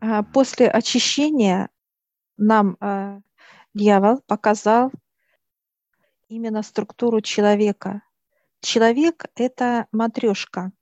[0.00, 1.68] А, после очищения
[2.36, 3.20] нам а,
[3.74, 4.90] дьявол показал
[6.28, 8.02] именно структуру человека.
[8.60, 10.72] Человек– это матрешка.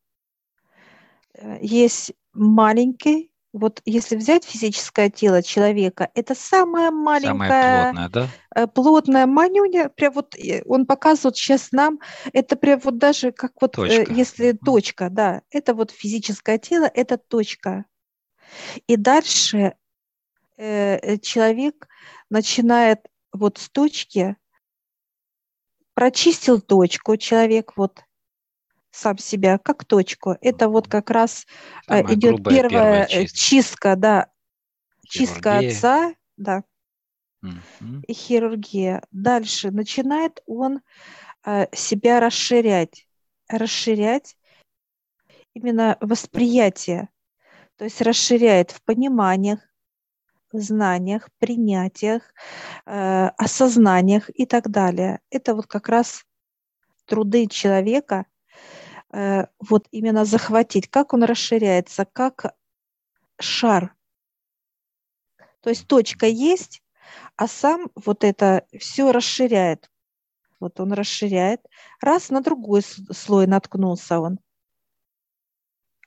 [1.34, 8.28] Э, есть маленький, вот если взять физическое тело человека, это самое маленькое, самое плотное, да?
[8.54, 11.98] Э, плотное манюня, прям вот э, он показывает сейчас нам,
[12.32, 14.12] это прям вот даже как вот, точка.
[14.12, 17.86] если точка, да, это вот физическое тело, это точка.
[18.86, 19.74] И дальше
[20.56, 21.88] э, человек
[22.30, 23.00] начинает
[23.32, 24.36] вот с точки,
[25.94, 28.04] прочистил точку, человек вот
[28.90, 30.36] сам себя как точку.
[30.40, 31.46] Это вот как раз
[31.86, 33.38] э, Самая идет грубая, первая, первая чистка.
[33.38, 34.30] чистка, да,
[35.06, 36.64] чистка отца, да,
[38.06, 39.02] и хирургия.
[39.10, 40.80] Дальше начинает он
[41.44, 43.06] э, себя расширять,
[43.48, 44.36] расширять
[45.54, 47.08] именно восприятие,
[47.78, 49.60] то есть расширяет в пониманиях,
[50.52, 52.22] знаниях, принятиях,
[52.86, 55.20] э, осознаниях и так далее.
[55.30, 56.24] Это вот как раз
[57.06, 58.26] труды человека,
[59.12, 62.56] э, вот именно захватить, как он расширяется, как
[63.40, 63.94] шар.
[65.60, 66.82] То есть точка есть,
[67.36, 69.88] а сам вот это все расширяет.
[70.58, 71.60] Вот он расширяет.
[72.00, 74.40] Раз на другой слой наткнулся он.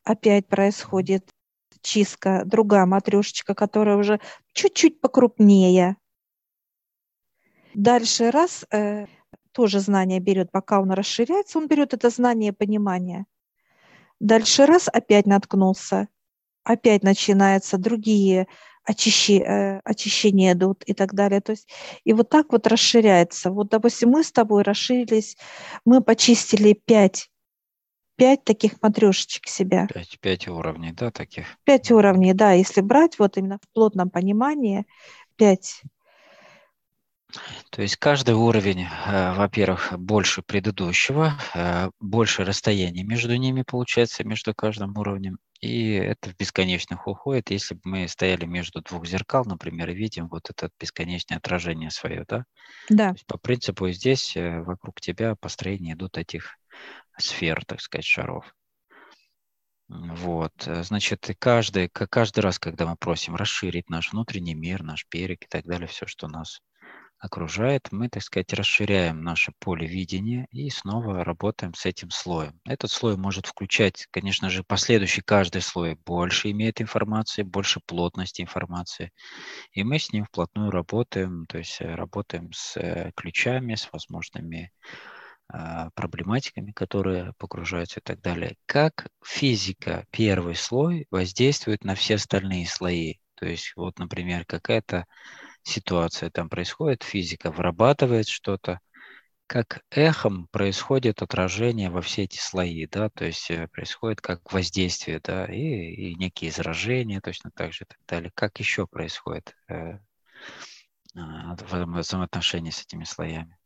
[0.04, 1.32] Опять происходит
[1.82, 4.20] чистка, другая матрешечка, которая уже
[4.54, 5.98] чуть-чуть покрупнее.
[7.74, 9.06] Дальше раз, э,
[9.52, 13.26] тоже знание берет, пока он расширяется, он берет это знание, понимание.
[14.20, 16.08] Дальше раз, опять наткнулся,
[16.64, 18.48] опять начинаются другие
[18.84, 21.42] очищи, э, очищения идут и так далее.
[21.42, 21.70] То есть,
[22.04, 23.52] и вот так вот расширяется.
[23.52, 25.38] Вот, допустим, мы с тобой расширились,
[25.86, 27.31] мы почистили пять
[28.22, 29.88] пять таких матрешечек себя.
[29.92, 31.48] Пять, пять уровней, да, таких?
[31.64, 34.86] Пять уровней, да, если брать вот именно в плотном понимании,
[35.38, 35.82] пять.
[37.72, 44.54] То есть каждый уровень, э, во-первых, больше предыдущего, э, больше расстояния между ними получается, между
[44.54, 47.50] каждым уровнем, и это в бесконечных уходит.
[47.50, 52.24] Если бы мы стояли между двух зеркал, например, и видим вот это бесконечное отражение свое,
[52.28, 52.46] да?
[52.88, 53.16] Да.
[53.26, 56.60] По принципу здесь э, вокруг тебя построения идут этих
[57.22, 58.54] сфер, так сказать, шаров.
[59.88, 65.44] Вот, э, значит, каждый, каждый раз, когда мы просим расширить наш внутренний мир, наш берег
[65.44, 66.62] и так далее, все, что нас
[67.22, 72.60] окружает, мы, так сказать, расширяем наше поле видения и снова работаем с этим слоем.
[72.66, 79.12] Этот слой может включать, конечно же, последующий каждый слой больше имеет информации, больше плотности информации,
[79.72, 84.72] и мы с ним вплотную работаем, то есть э, работаем с э, ключами, с возможными
[85.96, 88.56] проблематиками, которые погружаются и так далее.
[88.66, 93.16] Как физика, первый слой, воздействует на все остальные слои.
[93.36, 95.06] То есть вот, например, какая-то
[95.64, 98.80] ситуация там происходит, физика вырабатывает что-то,
[99.52, 105.20] как эхом происходит отражение во все эти слои, да, то есть э, происходит как воздействие,
[105.22, 108.32] да, и, и некие изражения точно так же и так далее.
[108.34, 110.00] Как еще происходит э,
[111.16, 113.58] а, взаимоотношения с этими слоями?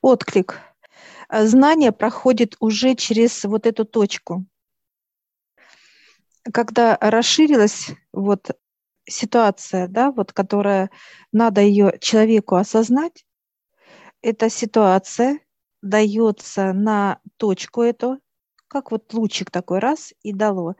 [0.00, 0.60] Отклик.
[1.28, 4.46] Э, знание проходит уже через вот эту точку.
[6.52, 8.50] Когда расширилась вот
[9.08, 10.90] ситуация, да, вот которая
[11.32, 13.24] надо ее человеку осознать,
[14.22, 15.40] эта ситуация
[15.82, 18.20] дается на точку эту,
[18.68, 20.76] как вот лучик такой раз и дало.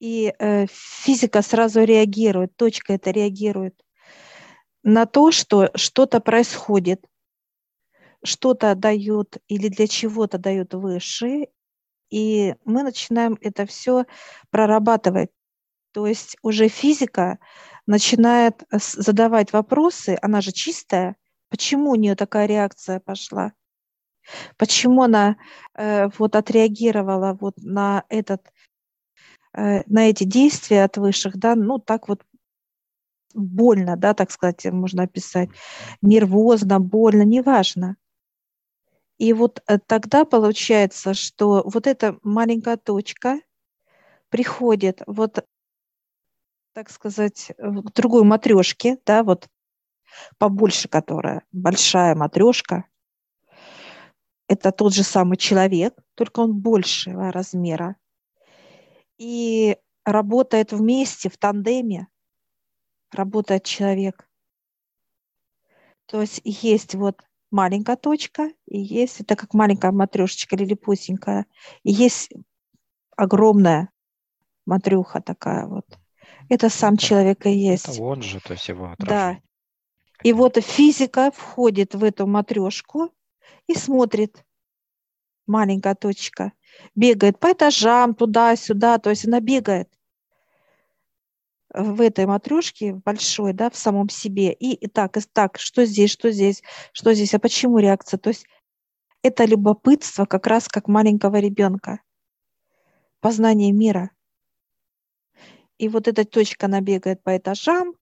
[0.00, 3.80] И э, физика сразу реагирует, точка это реагирует
[4.82, 7.04] на то, что что-то происходит
[8.22, 11.48] что-то дают или для чего-то дают выше,
[12.10, 14.04] и мы начинаем это все
[14.50, 15.30] прорабатывать.
[15.92, 17.38] То есть уже физика
[17.86, 21.16] начинает задавать вопросы, она же чистая,
[21.48, 23.52] почему у нее такая реакция пошла,
[24.56, 25.36] почему она
[25.74, 28.46] э, вот отреагировала вот на этот
[29.54, 32.22] э, на эти действия от высших, да, ну так вот
[33.34, 35.50] больно, да, так сказать, можно описать,
[36.02, 37.96] нервозно, больно, неважно.
[39.20, 43.38] И вот э, тогда получается, что вот эта маленькая точка
[44.30, 45.44] приходит вот,
[46.72, 49.46] так сказать, к другой матрешке, да, вот
[50.38, 52.86] побольше которая, большая матрешка,
[54.48, 57.96] это тот же самый человек, только он большего размера.
[59.18, 59.76] И
[60.06, 62.08] работает вместе, в тандеме,
[63.12, 64.26] работает человек.
[66.06, 67.20] То есть есть вот
[67.50, 71.46] маленькая точка, и есть, это как маленькая матрешечка или липусенькая,
[71.82, 72.30] и есть
[73.16, 73.90] огромная
[74.66, 75.86] матрюха такая вот.
[76.48, 77.88] Это сам это, человек и есть.
[77.88, 79.42] Это он же, то есть его отражение.
[79.42, 79.50] Да.
[80.22, 83.12] И вот физика входит в эту матрешку
[83.66, 84.44] и смотрит.
[85.46, 86.52] Маленькая точка.
[86.94, 88.98] Бегает по этажам, туда-сюда.
[88.98, 89.88] То есть она бегает
[91.72, 94.52] в этой матрешке большой, да, в самом себе.
[94.52, 96.62] И, и так, и так, что здесь, что здесь,
[96.92, 98.18] что здесь, а почему реакция?
[98.18, 98.46] То есть
[99.22, 102.00] это любопытство как раз как маленького ребенка.
[103.20, 104.10] Познание мира.
[105.78, 107.94] И вот эта точка, она бегает по этажам,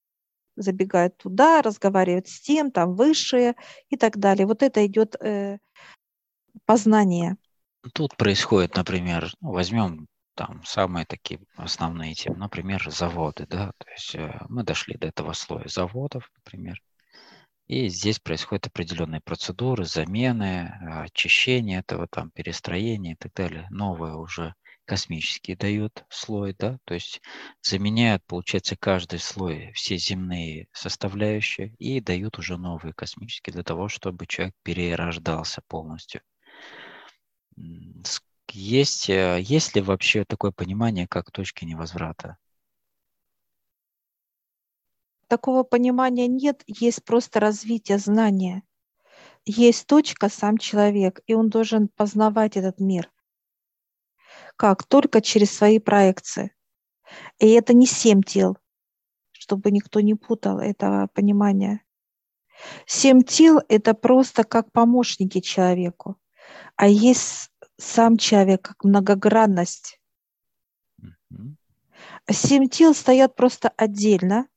[0.56, 3.54] забегает туда, разговаривает с тем, там высшее
[3.88, 4.46] и так далее.
[4.46, 5.58] Вот это идет э,
[6.64, 7.36] познание.
[7.94, 10.06] Тут происходит, например, возьмем
[10.38, 15.32] там самые такие основные темы, например, заводы, да, то есть э, мы дошли до этого
[15.32, 16.80] слоя заводов, например,
[17.66, 23.66] и здесь происходят определенные процедуры, замены, очищение этого, там, перестроение и так далее.
[23.70, 24.54] Новые уже
[24.84, 27.20] космические дают слой, да, то есть
[27.60, 34.28] заменяют, получается, каждый слой все земные составляющие и дают уже новые космические для того, чтобы
[34.28, 36.20] человек перерождался полностью.
[38.52, 42.36] Есть, э, есть ли вообще такое понимание, как точки невозврата?
[45.26, 48.62] Такого понимания нет, есть просто развитие знания.
[49.44, 53.10] Есть точка, сам человек, и он должен познавать этот мир.
[54.56, 54.84] Как?
[54.84, 56.54] Только через свои проекции.
[57.38, 58.56] И это не семь тел,
[59.32, 61.82] чтобы никто не путал этого понимания.
[62.86, 66.16] Семь тел– это просто как помощники человеку.
[66.76, 70.00] А есть сам человек как многогранность.
[72.30, 74.48] Семь тел стоят просто отдельно.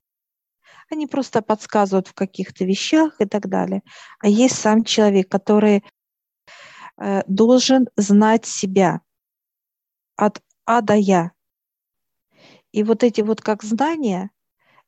[0.90, 3.82] Они просто подсказывают в каких-то вещах и так далее.
[4.20, 5.86] А есть сам человек, который
[6.98, 9.02] э, должен знать себя
[10.18, 11.32] от А до Я.
[12.74, 14.32] И вот эти вот как знания,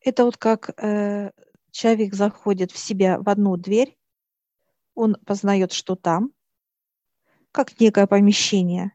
[0.02, 1.32] это вот как э,
[1.72, 3.98] человек заходит в себя в одну дверь,
[4.96, 6.32] он познает, что там,
[7.54, 8.92] как некое помещение.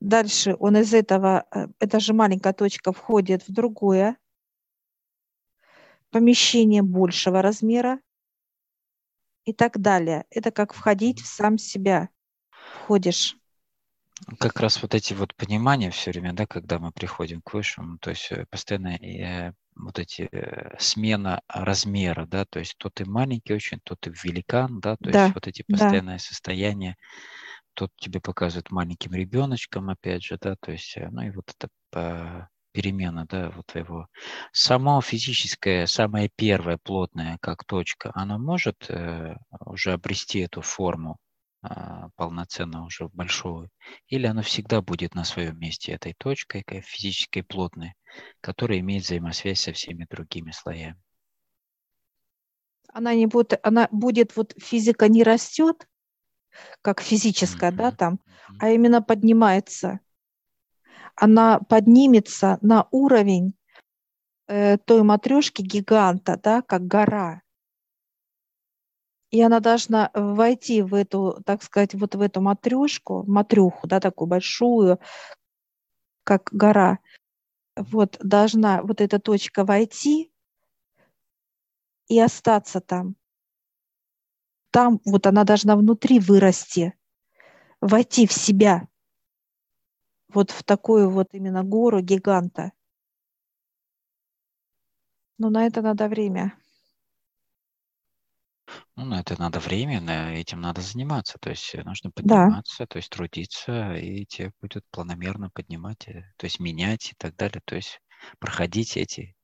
[0.00, 4.16] Дальше он из этого, э, эта же маленькая точка входит в другое
[6.10, 8.00] помещение большего размера
[9.44, 10.24] и так далее.
[10.30, 12.08] Это как входить в сам себя.
[12.84, 13.36] Входишь.
[14.38, 18.10] Как раз вот эти вот понимания все время, да, когда мы приходим к высшему, то
[18.10, 23.54] есть э, постоянно э, вот эти э, смена размера, да, то есть то ты маленький
[23.54, 26.22] очень, то ты великан, да, то да, есть вот эти постоянные да.
[26.22, 26.96] состояния
[27.78, 32.48] тут тебе показывают маленьким ребеночком, опять же, да, то есть, э, ну и вот это
[32.72, 34.08] перемена, да, вот твоего.
[34.52, 41.18] Само физическое, самое первое плотное, как точка, оно может э, уже обрести эту форму
[41.62, 41.68] э,
[42.16, 43.70] полноценно уже большую,
[44.08, 47.94] или оно всегда будет на своем месте этой точкой, физической плотной,
[48.40, 51.00] которая имеет взаимосвязь со всеми другими слоями.
[52.92, 55.86] Она не будет, она будет, вот физика не растет,
[56.82, 57.76] как физическая, mm-hmm.
[57.76, 58.20] да, там,
[58.58, 60.00] а именно поднимается.
[61.14, 63.54] Она поднимется на уровень
[64.46, 67.42] э, той матрешки гиганта, да, как гора.
[69.30, 74.28] И она должна войти в эту, так сказать, вот в эту матрешку, матрюху, да, такую
[74.28, 74.98] большую,
[76.24, 76.98] как гора.
[77.76, 80.32] Вот должна вот эта точка войти
[82.08, 83.17] и остаться там
[84.78, 86.94] там вот она должна внутри вырасти,
[87.80, 88.86] войти в себя,
[90.32, 92.70] вот в такую вот именно гору гиганта.
[95.36, 96.56] Но на это надо время.
[98.94, 101.38] Ну, на это надо время, на этим надо заниматься.
[101.40, 102.86] То есть нужно подниматься, да.
[102.86, 107.62] то есть трудиться, и тебе будет планомерно поднимать, э, то есть менять и так далее.
[107.64, 108.00] То есть
[108.38, 109.34] проходить эти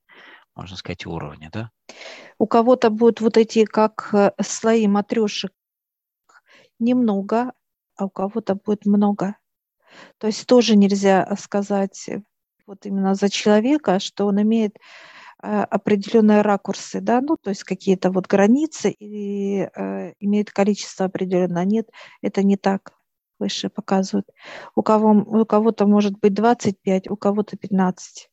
[0.54, 1.70] можно сказать, уровня, да?
[2.38, 5.52] У кого-то будут вот эти как э, слои матрешек
[6.78, 7.52] немного,
[7.96, 9.37] а у кого-то будет много.
[10.18, 12.23] То есть тоже нельзя сказать э,
[12.66, 14.76] вот именно за человека, что он имеет
[15.42, 21.64] э, определенные ракурсы, да, ну, то есть какие-то вот границы и э, имеет количество определенное.
[21.64, 21.90] Нет,
[22.23, 22.94] это не так
[23.38, 24.28] выше показывают.
[24.75, 28.30] У, кого, у кого-то может быть 25, у кого-то 15.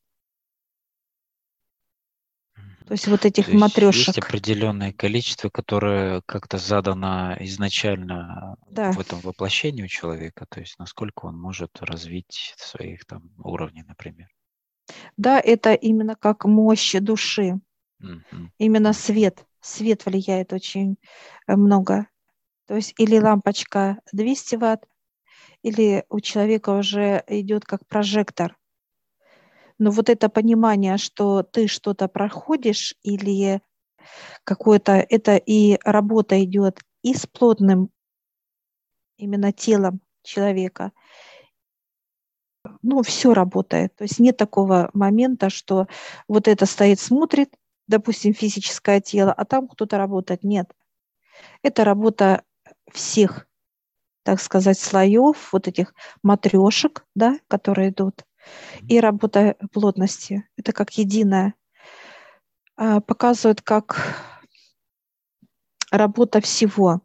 [2.86, 4.08] То есть вот этих матрешек.
[4.08, 8.92] Есть определенное количество, которое как-то задано изначально да.
[8.92, 14.28] в этом воплощении у человека, то есть насколько он может развить своих там уровней, например.
[15.16, 17.60] Да, это именно как мощь души.
[18.00, 18.50] Угу.
[18.58, 19.46] Именно свет.
[19.60, 20.96] Свет влияет очень
[21.46, 22.08] э, много.
[22.66, 24.84] То есть или лампочка 200 ватт,
[25.62, 28.56] или у человека уже идет как прожектор
[29.82, 33.60] Но вот это понимание, что ты что-то проходишь или
[34.44, 37.90] какое-то, это и работа идет и с плотным
[39.16, 40.92] именно телом человека,
[42.82, 43.96] ну, все работает.
[43.96, 45.88] То есть нет такого момента, что
[46.28, 47.52] вот это стоит, смотрит,
[47.88, 50.44] допустим, физическое тело, а там кто-то работает.
[50.44, 50.72] Нет.
[51.64, 52.44] Это работа
[52.92, 53.48] всех,
[54.22, 58.24] так сказать, слоев, вот этих матрешек, да, которые идут,
[58.88, 60.48] и работа плотности.
[60.56, 61.54] Это как единое.
[62.76, 63.96] А, показывает, как
[65.90, 67.02] работа всего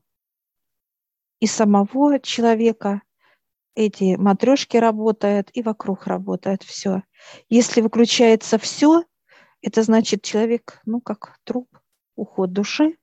[1.40, 3.02] и самого человека,
[3.76, 7.04] эти матрешки работают, и вокруг работает все.
[7.50, 9.04] Если выключается все,
[9.62, 11.70] это значит человек, ну, как труп,
[12.16, 12.98] уход души.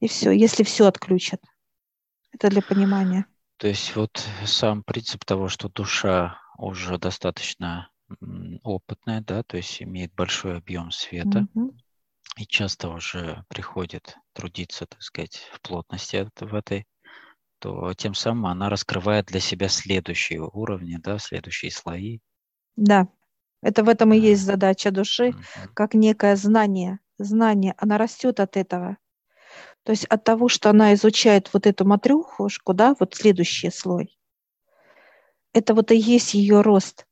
[0.00, 1.40] И все, если все отключат.
[2.32, 3.26] Это для понимания.
[3.64, 7.88] То есть вот сам принцип того, что душа уже достаточно
[8.62, 11.74] опытная, да, то есть имеет большой объем света, mm-hmm.
[12.36, 16.84] и часто уже приходит трудиться, так сказать, в плотности в этой,
[17.58, 22.18] то тем самым она раскрывает для себя следующие уровни, да, следующие слои.
[22.76, 23.08] Да,
[23.62, 25.32] это в этом и есть задача души,
[25.72, 26.98] как некое знание.
[27.16, 28.98] Знание, она растет от этого.
[29.84, 34.18] То есть от того, что она изучает вот эту матрюхушку, да, вот следующий слой,
[35.52, 37.06] это вот и есть ее рост.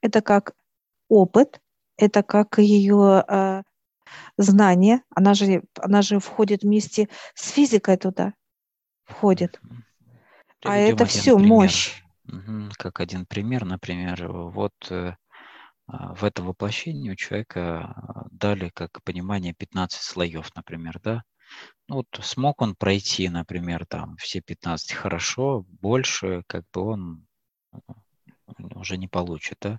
[0.00, 0.54] Это как
[1.08, 1.60] опыт,
[1.96, 3.62] это как ее э,
[4.38, 5.02] знание.
[5.14, 8.34] Она же, она же входит вместе с физикой туда,
[9.04, 9.60] входит.
[10.62, 11.48] А это все пример.
[11.48, 12.02] мощь.
[12.78, 15.14] Как один пример, например, вот э,
[15.86, 21.22] а, в это воплощение у человека а, дали как понимание 15 слоев, например, да.
[21.88, 27.26] Ну, вот смог он пройти, например, там все 15 хорошо, больше как бы он
[28.74, 29.78] уже не получит, да.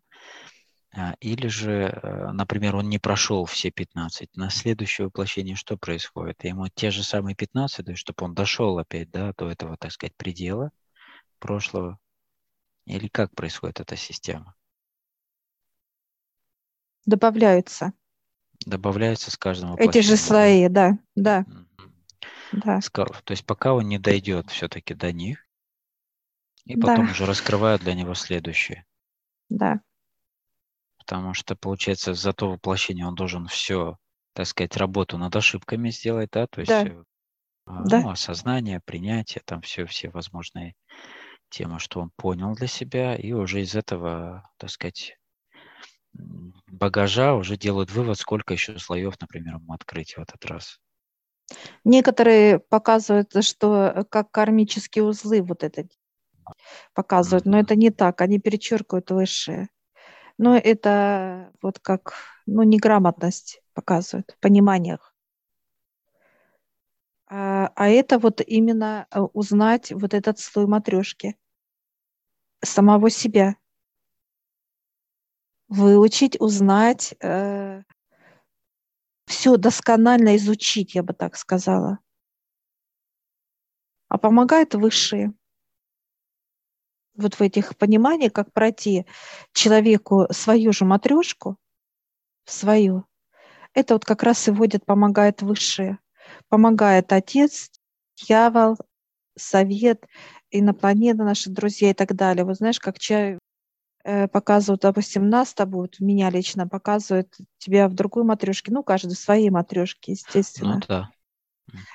[0.97, 4.35] А, или же, э, например, он не прошел все 15.
[4.37, 6.43] На следующее воплощение что происходит?
[6.45, 9.91] Ему те же самые 15, то есть чтобы он дошел опять да, до этого, так
[9.91, 10.71] сказать, предела
[11.39, 11.99] прошлого.
[12.85, 14.55] Или как происходит эта система?
[17.05, 17.93] Добавляются.
[18.65, 19.75] Добавляются с каждым.
[19.75, 21.45] Эти же слои, да, да.
[22.51, 22.79] Да.
[23.23, 25.45] То есть пока он не дойдет все-таки до них,
[26.63, 27.11] и потом да.
[27.11, 28.85] уже раскрывают для него следующее.
[29.49, 29.81] Да
[31.05, 33.97] потому что, получается, за то воплощение он должен все,
[34.33, 36.83] так сказать, работу над ошибками сделать, да, то есть да.
[36.83, 37.03] Э,
[37.67, 38.11] а, ну, да.
[38.11, 40.73] осознание, принятие, там все, все возможные
[41.49, 45.15] темы, что он понял для себя, и уже из этого, так сказать,
[46.67, 50.79] багажа уже делают вывод, сколько еще слоев, например, ему открыть в этот раз.
[51.83, 55.87] Некоторые показывают, что э, как кармические узлы вот это
[56.93, 59.69] показывают, но это не так, они перечеркивают высшие.
[60.37, 62.13] Но это вот как,
[62.45, 65.15] ну, неграмотность показывает, пониманиях.
[67.27, 71.35] А, а это вот именно э, узнать вот этот слой матрешки
[72.61, 73.55] самого себя.
[75.67, 77.81] Выучить, узнать, э,
[79.25, 81.99] все досконально изучить, я бы так сказала.
[84.09, 85.33] А помогает высшие
[87.15, 89.05] вот в этих пониманиях, как пройти
[89.53, 91.57] человеку свою же матрешку,
[92.45, 93.05] свою,
[93.75, 95.99] это вот как раз и вводит, помогает высшее.
[96.49, 97.69] Помогает отец,
[98.15, 98.77] дьявол,
[99.37, 100.05] совет,
[100.49, 102.45] инопланеты, наши друзья и так далее.
[102.45, 103.37] Вот знаешь, как чай
[104.31, 109.15] показывают, допустим, нас с тобой, вот меня лично показывают тебя в другой матрешке, ну, каждый
[109.15, 110.75] в своей матрешке, естественно.
[110.75, 111.09] Ну, да.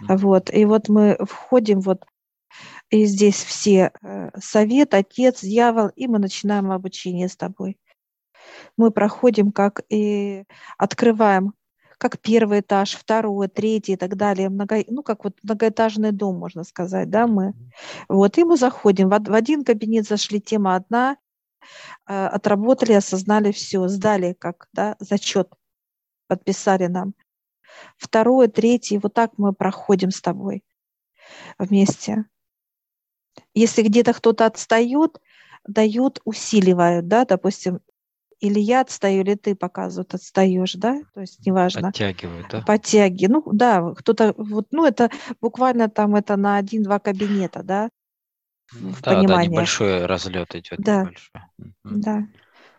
[0.09, 2.05] Вот, и вот мы входим вот
[2.91, 7.79] и здесь все э, совет, отец, дьявол, и мы начинаем обучение с тобой.
[8.77, 10.45] Мы проходим как и
[10.77, 11.55] открываем
[11.99, 16.65] как первый этаж, второй, третий и так далее, много, ну, как вот многоэтажный дом, можно
[16.65, 17.53] сказать, да, мы.
[18.09, 21.17] Вот, и мы заходим, в, в один кабинет зашли, тема одна, э,
[22.05, 25.53] отработали, осознали все, сдали как, да, зачет,
[26.27, 27.15] подписали нам.
[27.97, 30.65] Второй, третий, вот так мы проходим с тобой
[31.59, 32.25] вместе.
[33.55, 35.21] Если где-то кто-то отстает,
[35.67, 37.81] дают, усиливают, да, допустим,
[38.41, 41.89] или я отстаю, или ты показывают, отстаешь, да, то есть неважно.
[41.93, 42.63] Подтягивают, да?
[42.63, 47.91] Подтяги, ну да, кто-то, вот, ну это буквально там это на один-два кабинета, да,
[48.73, 49.49] в да, понимании.
[49.49, 51.43] да, небольшой разлет идет, да, небольшой.
[51.85, 52.27] Да,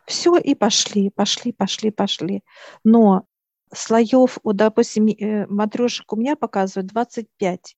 [0.06, 2.44] все, и пошли, пошли, пошли, пошли.
[2.84, 3.26] Но
[3.74, 7.76] слоев, вот, допустим, э, матрешек у меня показывают 25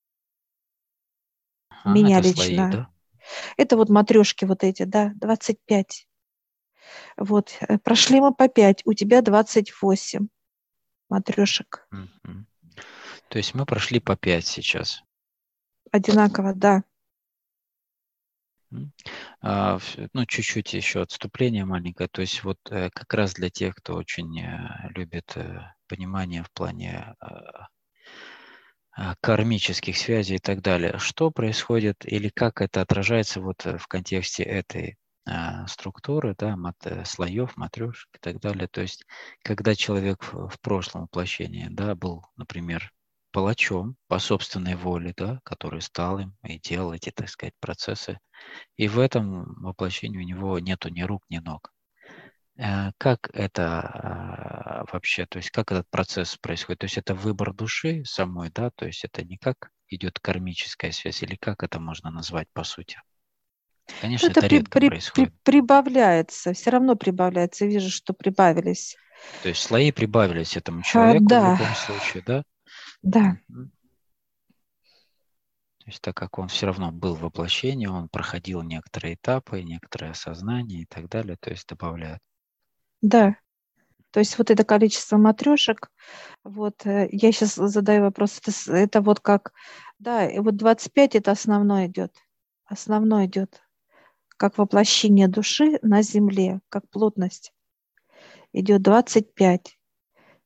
[1.85, 2.43] меня это лично.
[2.43, 2.89] Слои, да?
[3.57, 6.07] Это вот матрешки вот эти, да, 25.
[7.17, 10.27] Вот, э, прошли мы по 5, у тебя 28
[11.09, 11.87] матрешек.
[13.29, 15.03] То есть мы прошли по 5 сейчас.
[15.91, 16.83] Одинаково, да.
[19.41, 19.79] А,
[20.13, 22.09] ну, чуть-чуть еще отступление маленькое.
[22.09, 26.51] То есть вот э, как раз для тех, кто очень э, любит э, понимание в
[26.51, 27.67] плане а,
[28.91, 30.97] а, кармических связей и так далее.
[30.99, 34.97] Что происходит или как это отражается вот в контексте этой
[35.67, 36.75] структуры, да, мат,
[37.05, 38.67] слоев, матрешек и так далее.
[38.67, 39.05] То есть,
[39.41, 42.91] когда человек в, в прошлом воплощении, да, был, например,
[43.33, 48.19] палачом по собственной воле, да, который стал им и делал эти, так сказать, процессы,
[48.77, 51.73] и в этом воплощении у него нету ни рук, ни ног.
[52.57, 56.79] Э, Как это а, вообще, то есть как этот процесс происходит?
[56.79, 61.23] То есть это выбор души самой, да, то есть это не как идет кармическая связь,
[61.23, 62.99] или как это можно назвать по сути?
[63.97, 65.33] Конечно, Ну, это это при- редко при- при- происходит.
[65.43, 67.65] прибавляется, все равно прибавляется.
[67.65, 68.95] Вижу, что прибавились.
[69.41, 72.43] То есть слои прибавились этому А, человеку в да, любом случае, да?
[73.03, 73.71] Да, Мгм.
[75.79, 80.11] То есть так как он все равно был в воплощении, он проходил некоторые этапы, некоторое
[80.11, 82.21] осознание и так далее, то есть добавляют.
[83.01, 83.35] да.
[84.11, 85.89] То есть вот это количество матрешек,
[86.43, 89.53] вот э, я сейчас задаю вопрос, это, с- это вот как,
[89.99, 92.15] да, и вот 25 это основной идет,
[92.65, 93.61] основной идет,
[94.37, 97.53] как воплощение души на земле, как плотность.
[98.53, 99.77] Идет 25,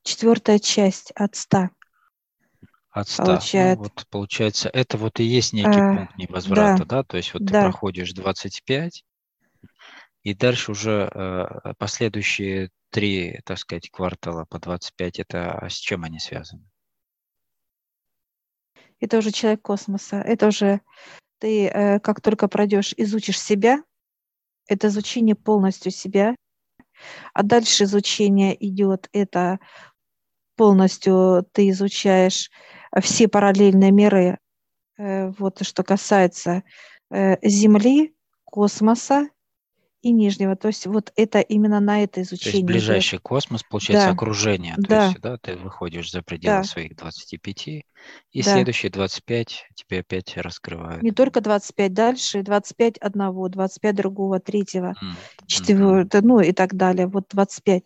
[0.02, 1.68] четвертая часть от 100
[3.00, 3.24] От 100.
[3.24, 3.78] получает.
[3.78, 7.02] Ну, вот получается, это вот и есть некий Э, пункт невозврата, да, да?
[7.04, 9.04] То есть вот ты да, проходишь 25,
[10.24, 16.18] и дальше уже э, последующие три, так сказать, квартала по 25, это с чем они
[16.18, 16.64] связаны?
[19.00, 20.80] это уже человек космоса, это уже
[21.38, 23.82] ты, э, как только пройдешь, изучишь себя,
[24.66, 26.34] это изучение полностью себя,
[27.32, 29.60] а дальше изучение идет, это
[30.56, 32.50] полностью ты изучаешь
[33.00, 34.38] все параллельные миры,
[34.96, 36.62] э, вот что касается
[37.10, 39.28] э, Земли, космоса
[40.02, 40.56] и Нижнего.
[40.56, 42.66] То есть вот это именно на это То есть изучение идет.
[42.66, 44.74] ближайший космос, получается, Да, окружение.
[44.76, 47.84] То да, есть, да, ты выходишь за пределы да, своих 25, и
[48.34, 48.42] да.
[48.42, 51.16] следующие 25 тебе опять Не раскрывают.
[51.16, 55.16] только 25 дальше, 25 одного, 25 другого, третьего, мгм.
[55.46, 57.06] четвертого, ну и так далее.
[57.06, 57.82] Вот 25.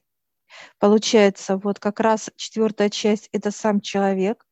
[0.79, 4.45] Получается, вот как раз четвертая часть– это сам человек.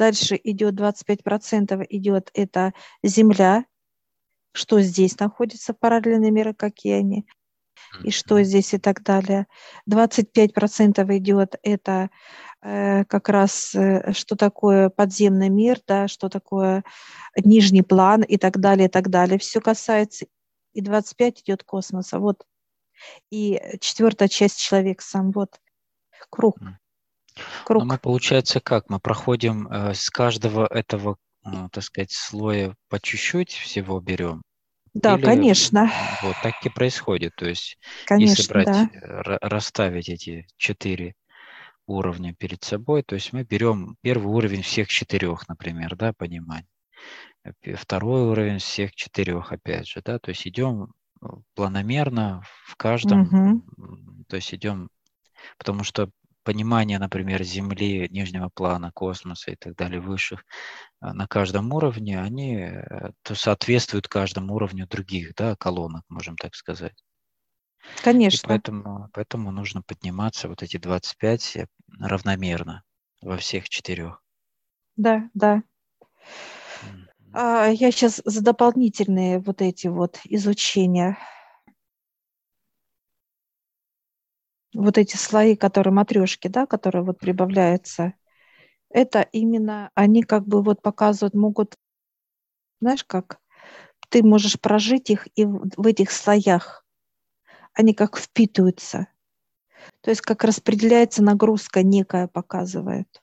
[0.00, 3.66] Дальше идет 25% идет это Земля,
[4.52, 7.26] что здесь находится, параллельные миры, какие они,
[8.02, 9.46] и что здесь и так далее.
[9.86, 12.08] 25% идет это
[12.62, 16.82] э, как раз э, что такое подземный мир, да, что такое
[17.36, 19.38] нижний план и так далее, и так далее.
[19.38, 20.24] Все касается.
[20.72, 22.20] И 25 идет космоса.
[22.20, 22.46] Вот.
[23.28, 25.30] И четвертая часть человек сам.
[25.30, 25.60] Вот.
[26.30, 26.56] Круг.
[27.36, 27.42] М.
[27.78, 27.84] Но Круг.
[27.84, 28.88] мы, получается, как?
[28.90, 34.42] Мы проходим э, с каждого этого, э, так сказать, слоя по чуть-чуть всего берем?
[34.94, 35.90] Да, Или конечно.
[36.22, 37.34] вот так и происходит?
[37.36, 37.78] То есть,
[38.16, 38.90] если Конечно, брать, да.
[38.92, 41.14] э, ра- расставить эти четыре
[41.86, 46.68] уровня перед собой, то есть мы берем первый уровень всех четырех, например, да, понимания.
[47.44, 53.36] Э, Второй уровень всех четырех, опять же, да, то есть идем э, планомерно в каждом,
[53.78, 54.90] м, то есть идем,
[55.58, 56.10] потому что
[56.42, 60.44] понимание, например, Земли, нижнего плана, космоса и так далее, высших,
[61.00, 66.54] а, на каждом уровне, они э, то соответствуют каждому уровню других, да, колонок, можем так
[66.54, 67.04] сказать.
[67.82, 68.48] И Конечно.
[68.48, 71.66] поэтому, поэтому нужно подниматься вот эти 25 э,
[71.98, 72.82] равномерно
[73.22, 74.22] во всех четырех.
[74.96, 75.62] Да, да.
[77.32, 81.16] А, я сейчас за дополнительные вот эти вот изучения,
[84.74, 88.14] вот эти слои, которые матрешки, да, которые вот прибавляются,
[88.90, 91.76] это именно они как бы вот показывают, могут,
[92.80, 93.40] знаешь, как
[94.08, 96.84] ты можешь прожить их и в, этих слоях,
[97.72, 99.06] они как впитываются.
[100.02, 103.22] То есть как распределяется нагрузка некая показывает.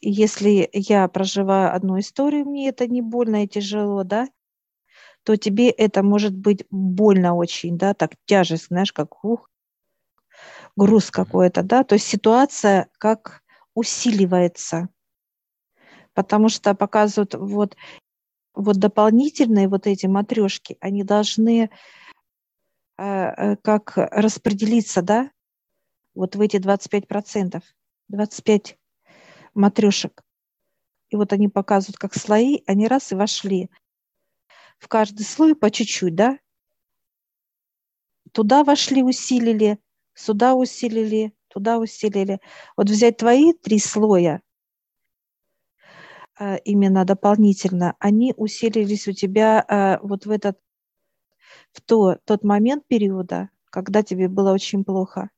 [0.00, 4.28] И если я проживаю одну историю, мне это не больно и тяжело, да,
[5.22, 9.48] то тебе это может быть больно очень, да, так тяжесть, знаешь, как ух,
[10.76, 13.42] груз какой-то, да, то есть ситуация как
[13.74, 14.88] усиливается,
[16.12, 17.76] потому что показывают вот,
[18.54, 21.70] вот дополнительные вот эти матрешки, они должны
[22.98, 25.30] э, э, как распределиться, да,
[26.14, 27.62] вот в эти 25%,
[28.08, 28.78] 25
[29.54, 30.22] матрешек.
[31.08, 33.70] И вот они показывают как слои, они раз и вошли
[34.78, 36.38] в каждый слой по чуть-чуть, да,
[38.32, 39.78] туда вошли, усилили,
[40.16, 42.40] сюда усилили, туда усилили.
[42.76, 44.42] Вот взять твои три слоя,
[46.40, 50.58] э, именно дополнительно, они усилились у тебя э, вот в этот,
[51.72, 55.30] в то, тот момент периода, когда тебе было очень плохо.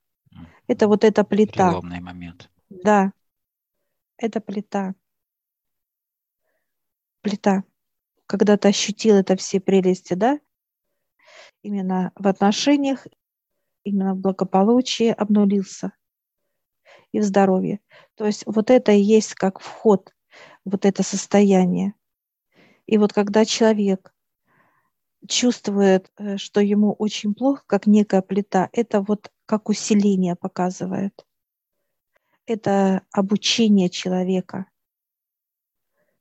[0.69, 1.69] Это вот эта плита.
[1.69, 2.51] Переломный момент.
[2.69, 3.13] Да,
[4.17, 4.95] это плита.
[7.23, 7.65] Плита.
[8.27, 10.39] Когда ты ощутил это все прелести, да?
[11.63, 13.07] Именно в отношениях,
[13.85, 15.93] именно в благополучии обнулился
[17.13, 17.81] и в здоровье.
[18.15, 20.15] То есть вот это и есть как вход,
[20.65, 21.95] вот это состояние.
[22.87, 24.13] И вот когда человек
[25.27, 31.25] чувствует, э, что ему очень плохо, как некая плита, это вот как усиление показывает.
[32.47, 34.67] Это обучение человека.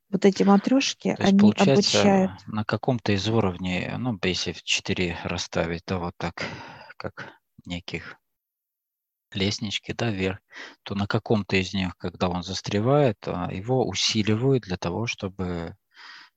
[0.09, 2.31] Вот эти матрешки, То есть, они получается, обучают.
[2.47, 6.45] на каком-то из уровней, ну, если в 4 расставить, да, вот так,
[6.95, 7.33] как
[7.65, 8.17] неких
[9.33, 10.39] лестнички, да, вверх,
[10.83, 15.75] то на каком-то из них, когда он застревает, а, его усиливают для того, чтобы,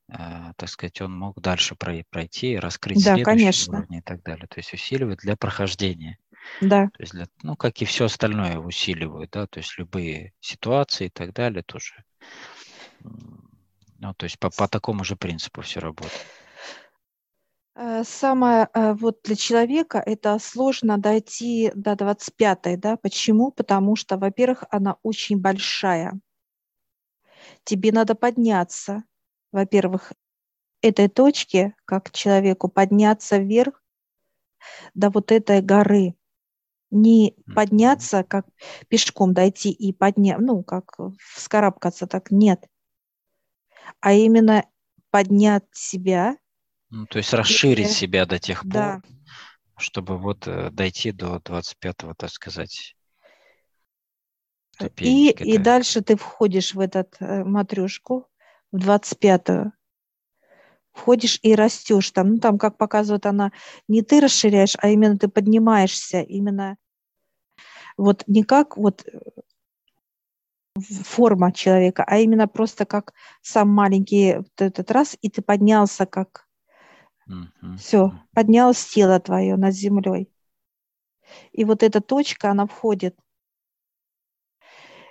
[0.09, 3.79] э, так сказать, он мог дальше пройти, раскрыть Да, следующий конечно.
[3.79, 4.47] уровень и так далее.
[4.49, 6.19] То есть усиливают для прохождения.
[6.61, 11.07] Да, То есть для, ну, как и все остальное усиливают, да, то есть любые ситуации
[11.07, 12.05] и так далее тоже.
[13.99, 16.40] Ну, то есть по, по такому же принципу все работает.
[17.81, 22.99] Э, Самое э, вот для человека это сложно дойти до 25-й, да?
[22.99, 23.51] Почему?
[23.53, 26.21] Потому что, во-первых, она очень большая.
[27.65, 29.05] Тебе надо подняться,
[29.51, 30.13] во-первых,
[30.83, 33.83] этой точки, как человеку подняться вверх
[34.93, 36.15] до вот этой горы.
[36.91, 38.47] Не подняться, как
[38.89, 42.67] пешком дойти и поднять, ну, как вскарабкаться, так нет.
[44.01, 44.67] А именно
[45.11, 46.37] поднять себя
[46.91, 49.03] Ну, то есть расширить и себя до тех пор, да,
[49.77, 52.97] чтобы вот э, дойти до 25-го, так сказать,
[54.73, 55.43] и, ступенечки.
[55.43, 55.65] и да.
[55.65, 58.29] дальше ты входишь в этот э, матрешку,
[58.73, 59.73] в 25-ю,
[60.93, 62.35] входишь и растешь там.
[62.35, 63.53] Ну, там, как показывает она,
[63.89, 66.77] не ты расширяешь, а именно ты поднимаешься, именно
[67.97, 69.19] вот не как вот э,
[71.05, 76.50] форма человека, а именно просто как сам маленький вот этот раз, и ты поднялся как
[77.79, 80.33] Все, поднялось тело твое над землей.
[81.53, 83.17] И вот эта точка, она входит.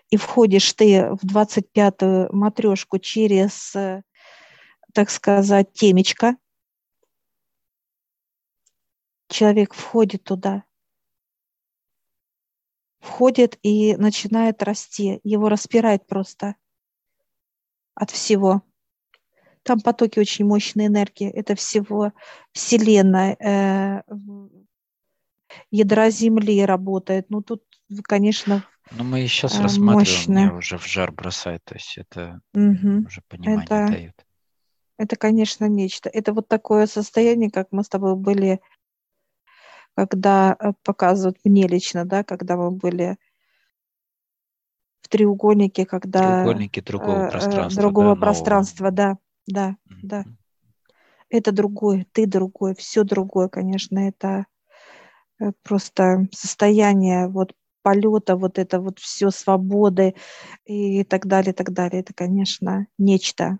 [0.10, 3.74] И входишь ты в 25-ю матрешку через,
[4.94, 6.36] так сказать, темечко.
[9.28, 10.64] Человек входит туда,
[13.00, 15.20] входит и начинает расти.
[15.24, 16.56] Его распирает просто
[17.94, 18.64] от всего.
[19.64, 21.30] Там потоки очень мощной энергии.
[21.30, 22.14] Это всего
[22.54, 23.36] Вселенная.
[23.40, 24.02] э,
[25.72, 27.30] Ядра Земли работает.
[27.30, 27.64] Ну, тут,
[28.04, 33.06] конечно, Ну, мы сейчас э, рассматриваем, уже в жар бросает, то есть это Мгм.
[33.06, 34.26] уже понимание Это, дает.
[34.98, 36.10] это, конечно, нечто.
[36.10, 38.60] Это вот такое состояние, как мы с тобой были,
[39.96, 43.18] когда э, показывают мне лично, да, когда мы были
[45.02, 48.20] в треугольнике, когда Треугольники другого пространства, другого да, нового.
[48.20, 48.92] пространства,
[49.50, 50.24] да, да, да.
[51.30, 54.46] Это другое, ты другой, все другое, конечно, это
[55.40, 60.16] э, просто состояние вот полета, вот это вот все свободы
[60.66, 62.02] и так далее, так далее.
[62.02, 63.60] Это, конечно, нечто.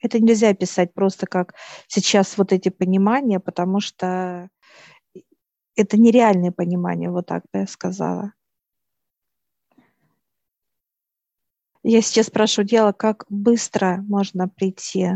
[0.00, 1.54] Это нельзя описать просто как
[1.86, 4.48] сейчас вот эти понимания, потому что
[5.76, 8.32] это нереальное понимание, вот так бы я сказала.
[11.82, 15.08] Я сейчас спрашиваю Дьяла, как быстро можно прийти?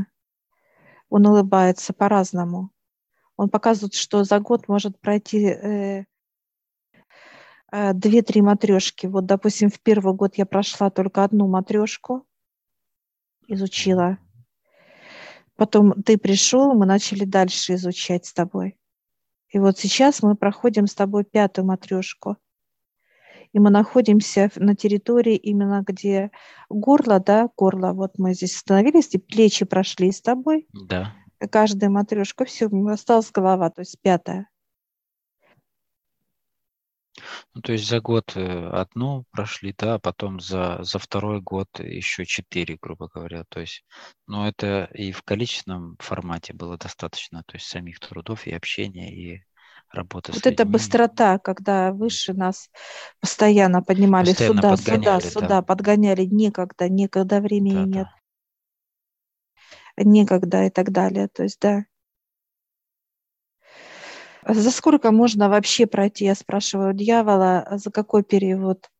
[1.08, 2.70] Он улыбается по-разному.
[3.36, 6.04] Он показывает, что за год может пройти э,
[7.72, 9.06] э, две-три матрешки.
[9.06, 12.26] Вот, допустим, в первый год я прошла только одну матрешку,
[13.48, 14.18] изучила.
[15.56, 18.78] Потом ты пришел, мы начали дальше изучать с тобой.
[19.48, 22.36] И вот сейчас мы проходим с тобой пятую матрешку.
[23.54, 26.32] И мы находимся на территории именно где
[26.68, 31.14] горло, да, горло, вот мы здесь остановились, и плечи прошли с тобой, Да.
[31.52, 34.48] каждая матрешка, все, осталась голова, то есть пятая.
[37.54, 41.68] Ну, то есть за год э, одну прошли, да, а потом за, за второй год
[41.78, 43.44] еще четыре, грубо говоря.
[43.48, 43.84] То есть,
[44.26, 49.44] ну, это и в количественном формате было достаточно, то есть самих трудов и общения, и
[49.94, 52.70] работы Вот эта быстрота, когда выше нас
[53.20, 55.20] постоянно поднимали Постоянно сюда, сюда, да.
[55.20, 58.06] сюда, подгоняли, некогда, некогда времени Да, нет,
[59.96, 60.04] да.
[60.04, 61.28] некогда и так далее.
[61.28, 61.84] То есть, да.
[64.46, 68.90] За сколько можно вообще пройти, я спрашиваю у дьявола, за какой период?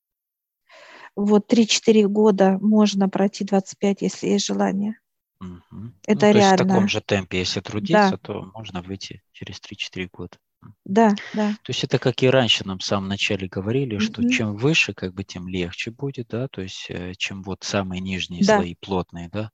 [1.17, 4.99] Вот 3-4 года можно пройти 25, если есть желание.
[5.41, 5.93] Угу.
[6.07, 6.33] Это ну, реально.
[6.33, 8.17] То есть в таком же темпе, если трудиться, да.
[8.19, 10.39] то можно выйти через 3-4 года.
[10.85, 11.51] Да, да.
[11.51, 14.95] То есть это как и раньше нам в самом начале говорили, что mm чем выше,
[14.95, 18.57] как бы тем легче будет, да, то есть э, чем вот самые нижние да.
[18.57, 19.51] слои плотные, да,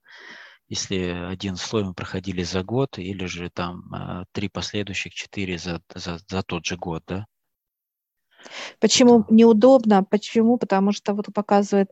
[0.71, 0.97] если
[1.29, 6.21] один слой мы проходили за год, или же там э, три последующих, четыре за, за,
[6.29, 7.27] за тот же год, да?
[8.79, 10.05] Почему неудобно?
[10.05, 10.57] Почему?
[10.59, 11.91] Потому что вот показывает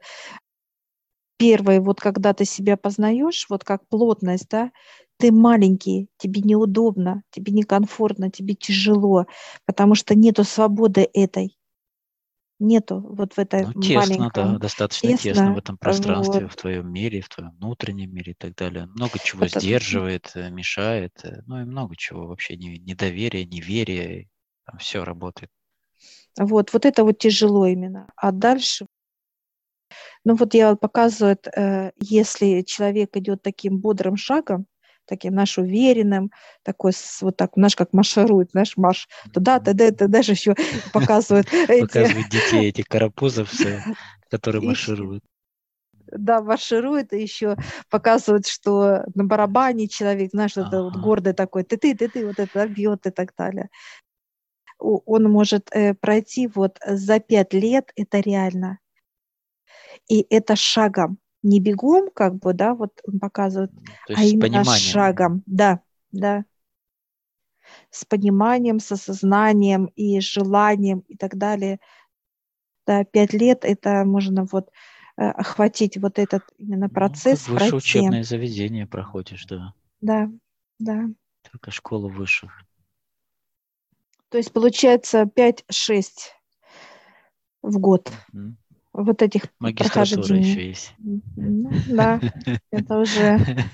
[1.39, 4.71] первый, вот когда ты себя познаешь, вот как плотность, да,
[5.17, 9.27] ты маленький, тебе неудобно, тебе некомфортно, тебе тяжело,
[9.65, 11.57] потому что нету свободы этой.
[12.61, 14.53] Нету вот в этой ну, тесно, маленьком.
[14.55, 16.53] да, достаточно тесно, тесно в этом пространстве, вот.
[16.53, 18.87] в твоем мире, в твоем внутреннем мире и так далее.
[18.87, 19.61] Много чего Это...
[19.61, 24.29] сдерживает, э, мешает, э, ну и много чего вообще, недоверие, неверие,
[24.67, 25.53] там все работает.
[26.37, 28.09] Вот, вот это вот тяжело именно.
[28.17, 28.87] А дальше
[30.29, 34.67] ну вот я показываю, э, если человек идет таким бодрым шагом,
[35.07, 36.31] таким наш уверенным,
[36.63, 40.55] такой вот так, наш как марширует, знаешь, марш туда, туда, туда, даже еще
[40.93, 41.47] показывает.
[41.81, 43.51] Показывает детей этих карапузов,
[44.31, 45.25] которые маршируют.
[46.13, 47.57] Да, марширует и еще
[47.89, 52.39] показывает, что на барабане человек, знаешь, это вот гордый такой, ты ты ты ты вот
[52.39, 53.71] это бьет и так далее.
[54.79, 58.79] Он может э, пройти вот за пять лет, это реально.
[60.09, 63.71] И это шагом не бегом, как бы, да, вот он показывает,
[64.09, 64.75] а именно пониманием.
[64.75, 66.45] шагом, да, да,
[67.91, 71.79] с пониманием, с осознанием и желанием и так далее.
[72.87, 74.71] Да, пять лет это можно вот
[75.17, 77.47] э, охватить вот этот именно процесс.
[77.47, 79.75] Ну, высшее учебное заведение проходишь, да.
[80.01, 80.31] Да,
[80.79, 81.05] да.
[81.51, 82.65] Только школа высших.
[84.31, 86.05] То есть получается 5-6
[87.63, 88.11] в год.
[88.33, 88.55] Mm-hmm
[89.03, 90.95] вот этих Магистратура еще есть.
[90.99, 92.21] Ну, да,
[92.71, 93.39] это уже...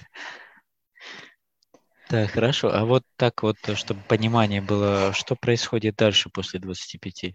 [2.11, 2.69] Да, хорошо.
[2.71, 7.35] А вот так вот, чтобы понимание было, что происходит дальше после 25?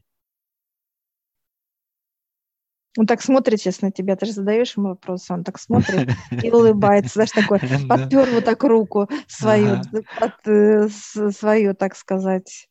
[2.97, 6.09] Он так смотрит сейчас на тебя, ты же задаешь ему вопрос, он так смотрит
[6.43, 9.81] и улыбается, знаешь, такой, подпер вот так руку свою,
[10.45, 12.69] э, свою, так сказать,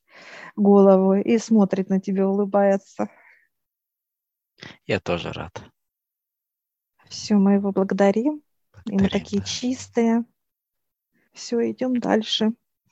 [0.55, 3.09] голову и смотрит на тебя, улыбается.
[4.87, 5.63] Я тоже рад.
[7.09, 8.43] Все, мы его благодарим.
[8.85, 9.47] благодарим и мы такие да.
[9.47, 10.25] чистые.
[11.33, 12.53] Все, идем дальше.